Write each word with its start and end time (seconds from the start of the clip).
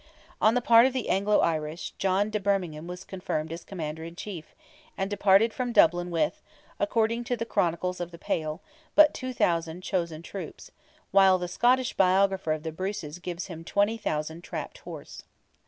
On 0.41 0.55
the 0.55 0.61
part 0.63 0.87
of 0.87 0.93
the 0.93 1.09
Anglo 1.09 1.41
Irish, 1.41 1.91
John 1.99 2.31
de 2.31 2.39
Bermingham 2.39 2.87
was 2.87 3.03
confirmed 3.03 3.53
as 3.53 3.63
Commander 3.63 4.03
in 4.03 4.15
Chief, 4.15 4.55
and 4.97 5.11
departed 5.11 5.53
from 5.53 5.71
Dublin 5.71 6.09
with, 6.09 6.41
according 6.79 7.23
to 7.25 7.37
the 7.37 7.45
chronicles 7.45 7.99
of 7.99 8.09
the 8.09 8.17
Pale, 8.17 8.63
but 8.95 9.13
2,000 9.13 9.83
chosen 9.83 10.23
troops, 10.23 10.71
while 11.11 11.37
the 11.37 11.47
Scottish 11.47 11.93
biographer 11.93 12.51
of 12.51 12.63
the 12.63 12.71
Bruces 12.71 13.19
gives 13.19 13.45
him 13.45 13.63
"20,000 13.63 14.43
trapped 14.43 14.79
horse." 14.79 15.23